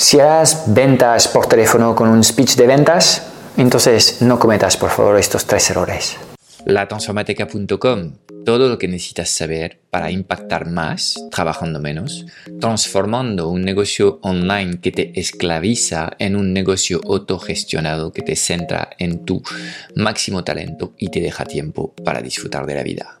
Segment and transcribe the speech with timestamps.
[0.00, 3.22] Si harás ventas por teléfono con un speech de ventas,
[3.58, 6.16] entonces no cometas por favor estos tres errores.
[6.64, 8.14] Latransformateca.com,
[8.46, 12.24] todo lo que necesitas saber para impactar más trabajando menos,
[12.58, 19.26] transformando un negocio online que te esclaviza en un negocio autogestionado que te centra en
[19.26, 19.42] tu
[19.96, 23.20] máximo talento y te deja tiempo para disfrutar de la vida.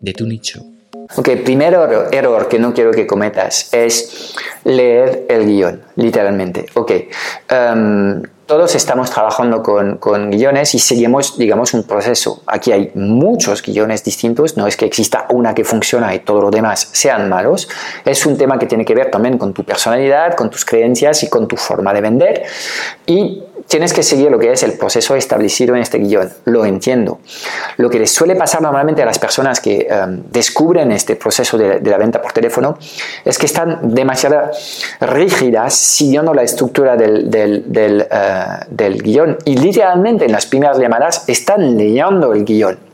[0.00, 0.64] de tu nicho.
[1.16, 1.74] Ok, primer
[2.12, 6.66] error que no quiero que cometas es leer el guion, literalmente.
[6.74, 6.92] Ok,
[7.50, 12.42] um, todos estamos trabajando con, con, guiones y seguimos, digamos, un proceso.
[12.46, 16.50] Aquí hay muchos guiones distintos, no es que exista una que funciona y todos los
[16.50, 17.68] demás sean malos.
[18.04, 21.28] Es un tema que tiene que ver también con tu personalidad, con tus creencias y
[21.28, 22.42] con tu forma de vender.
[23.06, 26.28] Y tienes que seguir lo que es el proceso establecido en este guion.
[26.46, 27.20] Lo entiendo.
[27.76, 31.80] Lo que les suele pasar normalmente a las personas que em, descubren este proceso de,
[31.80, 32.76] la venta por teléfono
[33.24, 34.50] es que están demasiado
[35.00, 41.24] rígidas siguiendo la estructura del, del, eh, del guion y literalmente en las primeras llamadas
[41.28, 42.89] están leyendo el guion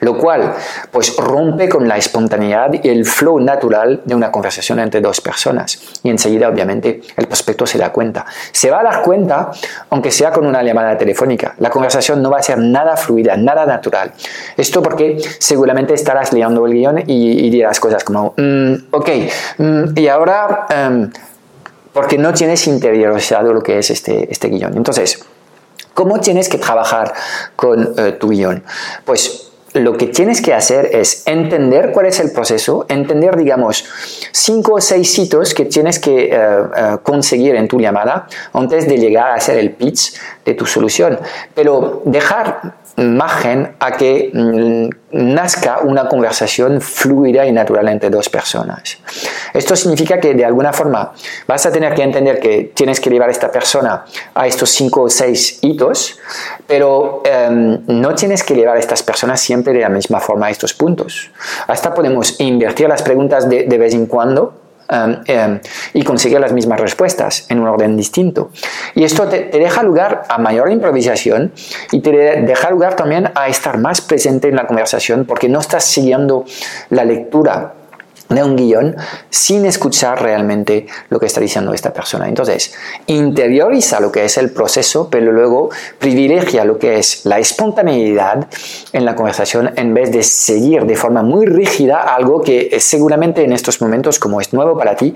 [0.00, 0.54] lo cual
[0.90, 5.80] pues rompe con la espontaneidad y el flow natural de una conversación entre dos personas.
[6.02, 8.24] Y enseguida obviamente el prospecto se da cuenta.
[8.52, 9.50] Se va a dar cuenta
[9.90, 11.54] aunque sea con una llamada telefónica.
[11.58, 14.12] La conversación no va a ser nada fluida nada natural.
[14.56, 19.10] Esto porque seguramente estarás leyendo el guion y, dirás cosas como mm, ok
[19.58, 21.10] mm, y ahora em,
[21.92, 25.24] porque no tienes interiorizado lo que es este, este guion entonces
[25.98, 27.12] ¿Cómo tienes que trabajar
[27.56, 28.62] con eh, tu guion?
[29.04, 33.84] Pues lo que tienes que hacer es entender cuál es el proceso, entender, digamos,
[34.32, 38.96] cinco o seis sitios que tienes que eh, eh, conseguir en tu llamada antes de
[38.96, 40.14] llegar a hacer el pitch
[40.44, 41.18] de tu solución.
[41.54, 44.88] Pero dejar margen a que mm,
[45.34, 48.98] nazca una conversación fluida y natural entre dos personas.
[49.54, 51.12] Esto significa que de alguna forma
[51.46, 54.04] vas a tener que entender que tienes que llevar a esta persona
[54.34, 56.18] a estos cinco o seis hitos,
[56.66, 60.50] pero em, no tienes que llevar a estas personas siempre de la misma forma a
[60.50, 61.30] estos puntos.
[61.66, 65.60] Hasta podemos invertir las preguntas de, de vez en cuando Um, um,
[65.92, 68.50] y conseguir las mismas respuestas en un orden distinto.
[68.94, 71.52] Y esto te, te, deja lugar a mayor improvisación
[71.92, 75.84] y te deja lugar también a estar más presente en la conversación porque no estás
[75.84, 76.46] siguiendo
[76.88, 77.74] la lectura
[78.28, 78.96] de un guion
[79.30, 82.28] sin escuchar realmente lo que está diciendo esta persona.
[82.28, 82.74] Entonces,
[83.06, 88.46] interioriza lo que es el proceso, pero luego privilegia lo que es la espontaneidad
[88.92, 93.52] en la conversación en vez de seguir de forma muy rígida algo que seguramente en
[93.52, 95.14] estos momentos, como es nuevo para ti,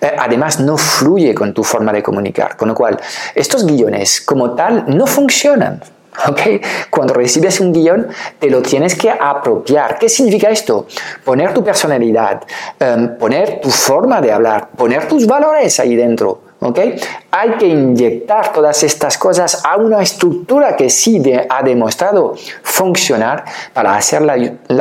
[0.00, 2.56] eh, además no fluye con tu forma de comunicar.
[2.56, 2.98] Con lo cual,
[3.34, 5.80] estos guiones como tal no funcionan.
[6.26, 6.60] ¿Okay?
[6.90, 8.08] Cuando recibes un guion,
[8.38, 9.98] te lo tienes que apropiar.
[9.98, 10.86] ¿Qué significa esto?
[11.24, 12.42] Poner tu personalidad,
[12.80, 16.47] em, poner tu forma de hablar, poner tus valores ahí dentro.
[16.60, 16.96] ¿Okay?
[17.30, 23.94] Hay que inyectar todas estas cosas a una estructura que sí ha demostrado funcionar para
[23.94, 24.36] hacerla,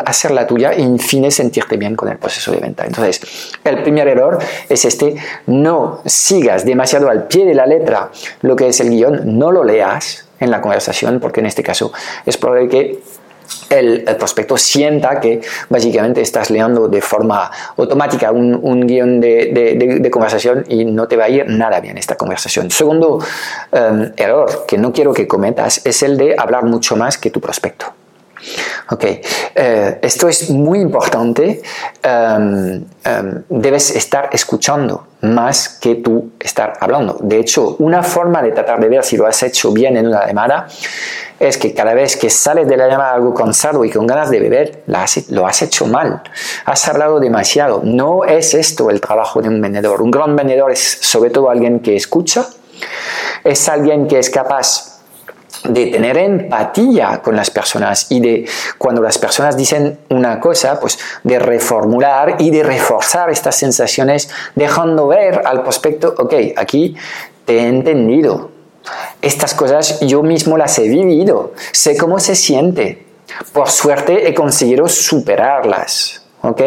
[0.06, 2.84] hacerla tuya y en fin sentirte bien con el proceso de venta.
[2.84, 3.22] Entonces,
[3.64, 8.10] el primer error es este, no sigas demasiado al pie de la letra
[8.42, 11.92] lo que es el guion, no lo leas, en la conversación, porque en este caso
[12.26, 13.00] es probable que
[13.70, 20.86] el, prospecto sienta que básicamente estás leyendo de forma automática un, guion de, conversación y
[20.86, 22.72] no te va a ir nada bien esta conversación.
[22.72, 23.20] Segundo
[23.72, 27.42] em, error que no quiero que cometas es el de hablar mucho más que tu
[27.42, 27.94] prospecto.
[28.90, 31.62] Ok, eh, esto es muy importante.
[32.02, 37.18] Em, em, debes estar escuchando más que tú estar hablando.
[37.22, 40.26] De hecho, una forma de tratar de ver si lo has hecho bien en una
[40.26, 40.68] llamada
[41.40, 44.40] es que cada vez que sales de la llamada algo cansado y con ganas de
[44.40, 44.84] beber,
[45.30, 46.24] lo has hecho mal.
[46.66, 47.82] Has hablado demasiado.
[47.84, 50.02] No es esto el trabajo de un vendedor.
[50.02, 52.48] Un gran vendedor es sobre todo alguien que escucha,
[53.44, 54.98] es alguien que es capaz
[55.64, 58.48] de tener empatía con las personas y de
[58.78, 65.08] cuando las personas dicen una cosa, pues de reformular y de reforzar estas sensaciones, dejando
[65.08, 66.96] ver al prospecto, ok, aquí
[67.46, 68.57] te he entendido.
[69.22, 73.06] Estas cosas yo mismo las he vivido, sé cómo se siente.
[73.54, 76.22] Por suerte he conseguido superarlas.
[76.42, 76.62] ¿ok?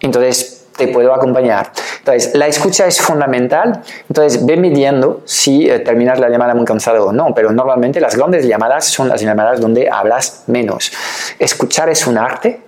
[0.00, 1.72] Entonces, te puedo acompañar.
[1.98, 3.82] Entonces, la escucha es fundamental.
[4.08, 8.14] Entonces, ve midiendo si eh, terminas la llamada muy cansado o no, pero normalmente las
[8.14, 10.92] grandes llamadas son las llamadas donde hablas menos.
[11.38, 12.60] Escuchar es un arte.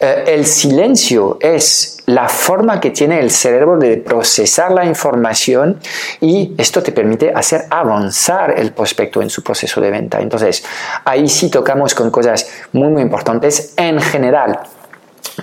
[0.00, 5.80] Eh, el silencio es la forma que tiene el cerebro de procesar la información
[6.20, 10.20] y esto te permite hacer avanzar el prospecto en su proceso de venta.
[10.20, 10.64] Entonces,
[11.04, 14.60] ahí sí tocamos con cosas muy, muy importantes en general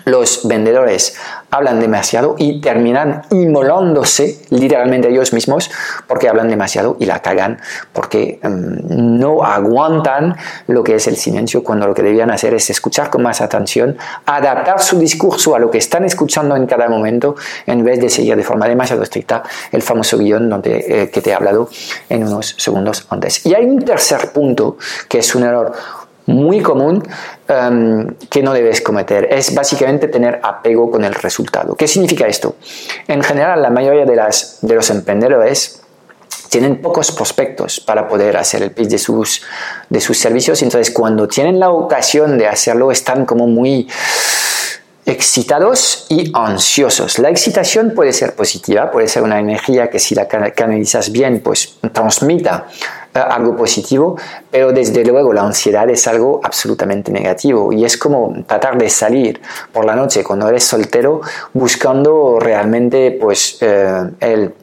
[0.06, 1.16] los vendedores
[1.52, 5.70] hablan demasiado y terminan inmolándose literalmente ellos mismos
[6.08, 7.60] porque hablan demasiado y la cagan
[7.92, 8.80] porque em,
[9.20, 10.36] no aguantan
[10.68, 13.98] lo que es el silencio cuando lo que debían hacer es escuchar con más atención,
[14.26, 17.36] adaptar su discurso a lo que están escuchando en cada momento
[17.68, 21.30] en vez de seguir de forma demasiado estricta el famoso guion donde, eh, que te
[21.30, 21.70] he hablado
[22.10, 23.46] en unos segundos antes.
[23.46, 25.74] Y hay un tercer punto que es un error
[26.26, 27.04] muy común
[27.48, 29.28] em, que no debes cometer.
[29.32, 31.76] Es básicamente tener apego con el resultado.
[31.76, 32.56] ¿Qué significa esto?
[33.08, 35.82] En general, la mayoría de, las, de los emprendedores
[36.50, 39.42] tienen pocos prospectos para poder hacer el pitch de sus,
[39.90, 40.62] de sus servicios.
[40.62, 43.88] Entonces, cuando tienen la ocasión de hacerlo, están como muy
[45.06, 47.20] excitados y ansiosos.
[47.20, 51.76] La excitación puede ser positiva, puede ser una energía que si la canalizas bien, pues
[51.92, 52.68] transmita
[53.14, 54.18] algo positivo,
[54.50, 57.72] pero desde luego la ansiedad es algo absolutamente negativo.
[57.72, 61.22] Y es como tratar de salir por la noche cuando eres soltero
[61.54, 64.54] buscando realmente pues eh, el,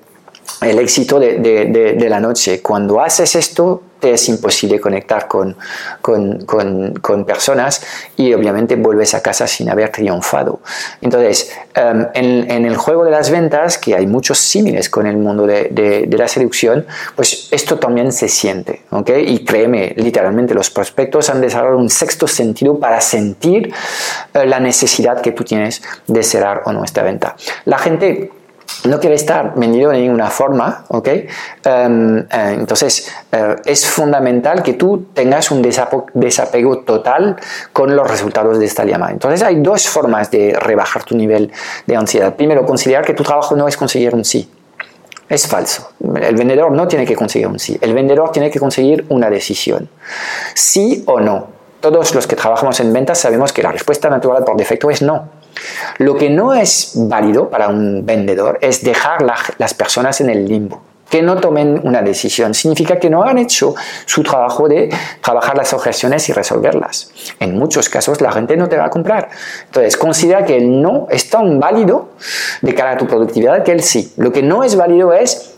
[0.63, 2.61] el, éxito de, de, la noche.
[2.61, 5.57] Cuando haces esto es imposible conectar con,
[6.01, 7.83] con, con, personas
[8.17, 10.61] y obviamente vuelves a casa sin haber triunfado.
[11.01, 15.47] Entonces, em, en, el juego de las ventas, que hay muchos símiles con el mundo
[15.47, 19.11] de, la seducción, pues esto también se siente, ¿ok?
[19.25, 23.73] Y créeme, literalmente los prospectos han desarrollado un sexto sentido para sentir
[24.35, 27.37] eh, la necesidad que tú tienes de cerrar o no esta venta.
[27.65, 28.31] La gente
[28.85, 31.09] no quiere estar vendido de ninguna forma, ¿ok?
[31.65, 37.37] Em, eh, entonces, eh, es fundamental que tú tengas un desapego, total
[37.73, 39.13] con los resultados de esta llamada.
[39.13, 41.53] Entonces, hay dos formas de rebajar tu nivel
[41.87, 42.35] de ansiedad.
[42.35, 44.51] Primero, considerar que tu trabajo no es conseguir un sí.
[45.29, 45.93] Es falso.
[46.21, 47.79] El vendedor no tiene que conseguir un sí.
[47.81, 49.89] El vendedor tiene que conseguir una decisión.
[50.55, 51.49] Sí o no.
[51.81, 55.40] Todos los que trabajamos en ventas sabemos que la respuesta natural por defecto es no.
[55.99, 60.83] Lo que no es válido para un vendedor es dejar las personas en el limbo
[61.11, 62.55] que no tomen una decisión.
[62.55, 63.75] Significa que no han hecho
[64.07, 64.89] su trabajo de
[65.21, 67.11] trabajar las objeciones y resolverlas.
[67.41, 69.29] En muchos casos la gente no te va a comprar.
[69.67, 72.11] Entonces, considera que el no es tan válido
[72.63, 74.13] de cara a tu productividad que el sí.
[74.17, 75.55] Lo que no es válido es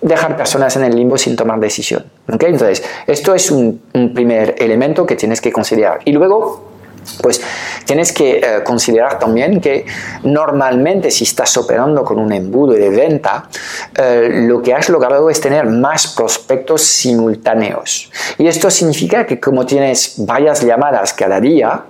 [0.00, 2.06] dejar personas en el limbo sin tomar decisión.
[2.28, 3.80] Entonces, esto es un
[4.14, 5.98] primer elemento que tienes que considerar.
[6.04, 6.71] Y luego,
[7.20, 7.40] pues
[7.84, 9.86] tienes que eh, considerar también que
[10.24, 13.48] normalmente si estás operando con un embudo de venta,
[13.96, 18.10] eh, lo que has logrado es tener más prospectos simultáneos.
[18.38, 21.84] Y esto significa que como tienes varias llamadas cada día,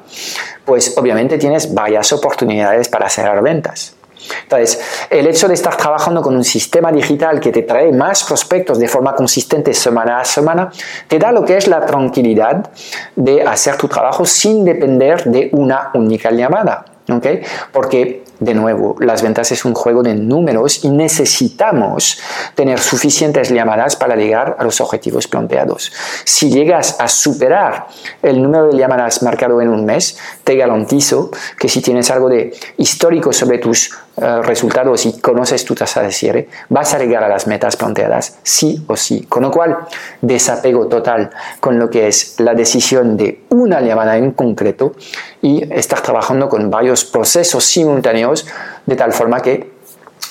[0.65, 3.95] pues obviamente tienes varias oportunidades para cerrar ventas.
[4.43, 4.81] Entonces,
[5.11, 8.89] el hecho de estar trabajando con un sistema digital que te trae más prospectos de
[8.89, 10.71] forma consistente semana a semana,
[11.09, 12.71] te da lo que es la tranquilidad
[13.17, 16.85] de hacer tu trabajo sin depender de una única llamada.
[17.11, 17.43] ¿okay?
[17.73, 22.19] Porque de nuevo, las ventas es un juego de números y necesitamos
[22.57, 25.93] tener suficientes llamadas para llegar a los objetivos planteados.
[26.25, 27.87] Si llegas a superar
[28.21, 32.53] el número de llamadas marcado en un mes, te garantizo que si tienes algo de
[32.79, 37.29] histórico sobre tus eh, resultados y conoces tu tasa de cierre, vas a llegar a
[37.29, 39.25] las metas planteadas sí o sí.
[39.27, 39.79] Con lo cual,
[40.21, 44.95] desapego total con lo que es la decisión de una llamada en concreto
[45.41, 48.47] y estar trabajando con varios procesos simultáneos
[48.85, 49.73] de tal forma que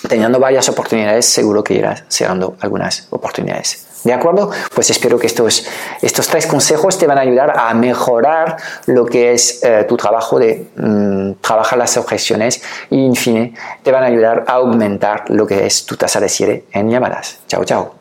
[0.07, 3.88] teniendo varias oportunidades seguro que irás cerrando algunas oportunidades.
[4.03, 4.50] ¿De acuerdo?
[4.73, 5.67] Pues espero que estos,
[6.01, 8.57] estos tres consejos te van a ayudar a mejorar
[8.88, 13.91] lo que es eh, tu trabajo de mm, trabajar las objeciones y, en fin, te
[13.91, 17.39] van a ayudar a aumentar lo que es tu tasa de cierre en llamadas.
[17.47, 18.00] Chao, chao.